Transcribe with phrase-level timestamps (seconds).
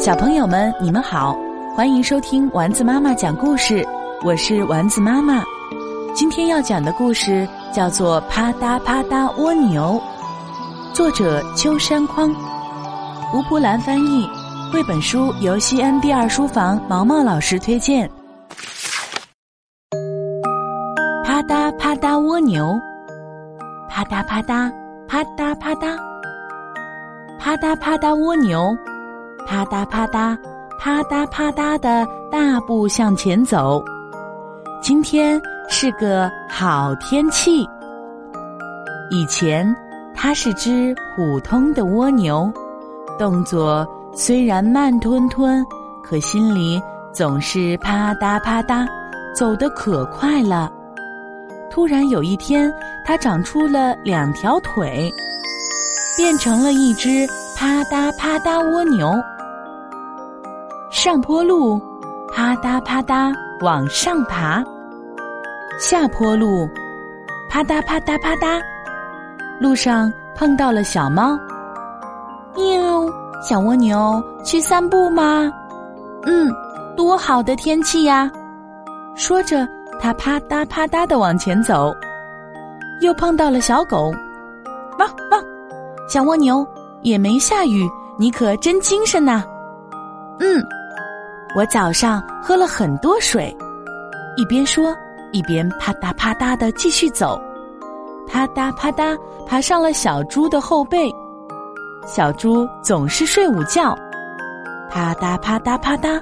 [0.00, 1.36] 小朋友们，你们好，
[1.76, 3.86] 欢迎收听丸子妈妈讲故事，
[4.24, 5.44] 我是丸子妈妈。
[6.14, 10.00] 今天要讲的故事叫做《啪嗒啪嗒蜗牛》，
[10.94, 12.34] 作者秋山匡，
[13.34, 14.26] 吴蒲兰翻译。
[14.72, 18.10] 绘本书由西安第二书房毛毛老师推荐。
[21.26, 22.74] 啪嗒啪嗒蜗牛，
[23.90, 24.72] 啪嗒啪嗒，
[25.06, 25.94] 啪嗒啪嗒，
[27.38, 28.74] 啪嗒啪嗒蜗牛，
[29.46, 30.36] 啪嗒啪嗒，
[30.78, 33.82] 啪嗒啪嗒的大步向前走。
[34.82, 37.66] 今天是个好天气。
[39.10, 39.74] 以前
[40.14, 42.50] 它是只普通的蜗牛，
[43.18, 43.86] 动作。
[44.12, 45.64] 虽然慢吞吞，
[46.02, 48.86] 可心里总是啪嗒啪嗒，
[49.34, 50.70] 走得可快了。
[51.70, 52.72] 突然有一天，
[53.06, 55.08] 它长出了两条腿，
[56.16, 57.24] 变成了一只
[57.56, 59.12] 啪嗒啪嗒蜗牛。
[61.02, 61.80] 上坡路，
[62.30, 64.62] 啪嗒啪嗒往上爬；
[65.78, 66.68] 下坡路，
[67.48, 68.60] 啪嗒啪嗒啪嗒，
[69.58, 71.38] 路上碰到了小猫，
[72.54, 73.10] 喵。
[73.42, 75.50] 小蜗牛去散步吗？
[76.26, 76.52] 嗯，
[76.94, 78.30] 多好的天气呀！
[79.16, 79.66] 说着，
[79.98, 81.94] 它啪嗒啪嗒的往前走，
[83.00, 84.12] 又碰到了小狗，
[84.98, 85.42] 汪汪！
[86.10, 86.62] 小蜗牛
[87.00, 89.42] 也没下雨，你可真精神呐！
[90.38, 90.62] 嗯，
[91.54, 93.56] 我早上喝了很多水。
[94.36, 94.96] 一边说，
[95.32, 97.40] 一边啪嗒啪嗒的继续走，
[98.26, 101.10] 啪嗒啪嗒爬上了小猪的后背。
[102.06, 103.96] 小猪总是睡午觉，
[104.88, 106.20] 啪嗒啪嗒啪嗒，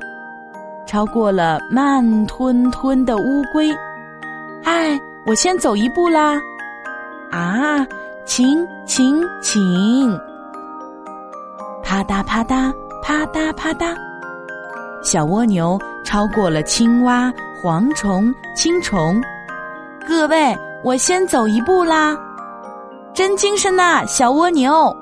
[0.87, 3.71] 超过了慢吞吞的乌龟。
[4.65, 6.41] 嗨，我先走一步啦！
[7.31, 7.87] 啊，
[8.25, 10.19] 请请请！
[11.83, 13.95] 啪嗒啪嗒啪嗒啪嗒，
[15.03, 17.33] 小蜗牛超过了青蛙、
[17.63, 19.21] 蝗虫、青虫。
[20.07, 22.17] 各位，我先走一步啦！
[23.15, 24.95] 真精神呐，小蜗牛！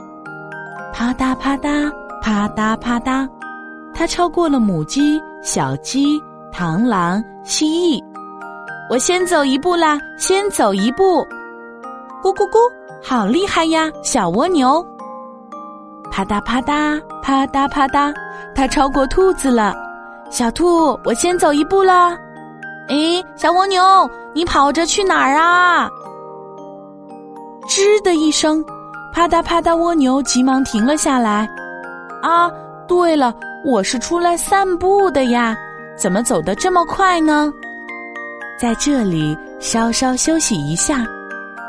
[0.93, 3.29] 啪嗒啪嗒啪嗒啪嗒，
[3.95, 6.21] 它超过了母鸡、小鸡、
[6.53, 8.03] 螳螂、蜥蜴。
[8.91, 11.27] 我先走一步啦，先走一步。
[12.23, 12.59] 咕咕咕，
[13.03, 14.85] 好厉害呀，小蜗牛！
[16.11, 18.15] 啪嗒啪嗒啪嗒啪嗒，
[18.55, 19.75] 它超过兔子了。
[20.31, 22.17] 小兔，我先走一步啦。
[22.89, 25.89] 诶，小蜗牛，你跑着去哪儿啊？
[27.69, 28.65] 吱的一声。
[29.13, 31.49] 啪嗒啪嗒，蜗牛急忙停了下来。
[32.23, 32.51] 啊，
[32.87, 35.57] 对了，我是出来散步的呀，
[35.97, 37.51] 怎么走得这么快呢？
[38.61, 41.07] 在这里稍稍休息一下，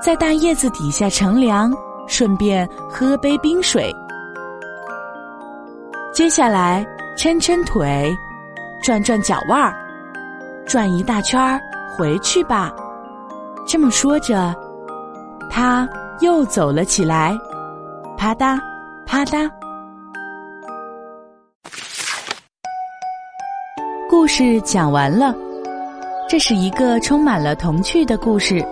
[0.03, 1.73] 在大叶子底下乘凉，
[2.05, 3.93] 顺便喝杯冰水。
[6.13, 6.85] 接下来
[7.17, 8.15] 抻抻腿，
[8.81, 9.73] 转转脚腕儿，
[10.65, 11.59] 转一大圈儿，
[11.95, 12.71] 回去吧。
[13.65, 14.55] 这么说着，
[15.49, 15.87] 他。
[16.21, 17.37] 又走了起来，
[18.17, 18.59] 啪嗒，
[19.05, 19.47] 啪嗒。
[24.09, 25.31] 故事讲完了，
[26.27, 28.65] 这是一个充满了童趣的故事。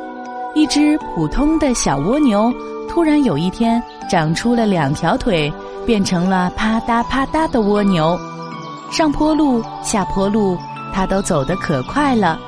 [0.56, 2.52] 一只普通的小蜗牛，
[2.90, 3.80] 突然有一天
[4.10, 5.54] 长出了两条腿，
[5.86, 8.20] 变成了啪嗒啪嗒的蜗牛。
[8.96, 10.58] 上坡路、下坡路，
[10.94, 12.40] 它都走得可快了。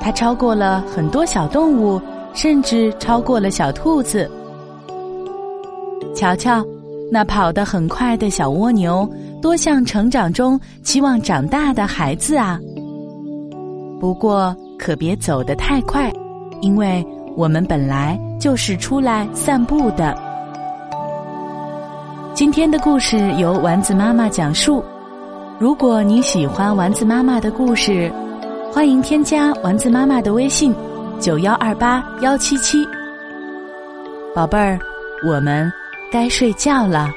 [0.00, 2.02] 它超过了很多小动物。
[2.34, 4.28] 甚至超过了小兔子。
[6.16, 6.64] 瞧瞧，
[7.12, 9.08] 那跑得很快的小蜗牛，
[9.40, 12.58] 多像成长中期望长大的孩子啊！
[14.00, 16.12] 不过可别走得太快，
[16.60, 17.06] 因为
[17.36, 20.12] 我们本来就是出来散步的。
[22.34, 24.82] 今天的故事由丸子妈妈讲述。
[25.60, 28.12] 如果你喜欢丸子妈妈的故事，
[28.72, 30.74] 欢迎添加丸子妈妈的微信。
[31.20, 32.84] 九幺二八幺七七，
[34.34, 34.76] 宝贝儿，
[35.24, 35.72] 我们
[36.10, 37.08] 该睡觉了。